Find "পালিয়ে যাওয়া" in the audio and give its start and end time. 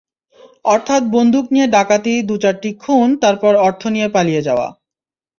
4.09-4.67